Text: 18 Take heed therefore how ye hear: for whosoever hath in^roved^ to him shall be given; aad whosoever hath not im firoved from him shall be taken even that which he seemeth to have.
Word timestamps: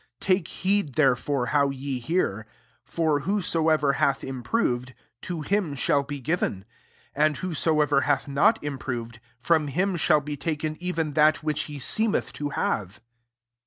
18 0.23 0.35
Take 0.35 0.47
heed 0.47 0.93
therefore 0.95 1.45
how 1.53 1.69
ye 1.69 1.99
hear: 1.99 2.47
for 2.83 3.19
whosoever 3.19 3.93
hath 4.01 4.21
in^roved^ 4.21 4.95
to 5.21 5.41
him 5.41 5.75
shall 5.75 6.01
be 6.01 6.19
given; 6.19 6.65
aad 7.15 7.37
whosoever 7.37 8.01
hath 8.01 8.27
not 8.27 8.57
im 8.63 8.79
firoved 8.79 9.19
from 9.39 9.67
him 9.67 9.95
shall 9.95 10.19
be 10.21 10.35
taken 10.35 10.75
even 10.79 11.13
that 11.13 11.43
which 11.43 11.65
he 11.69 11.77
seemeth 11.77 12.33
to 12.33 12.49
have. 12.49 12.99